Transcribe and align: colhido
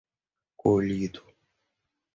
colhido 0.59 1.21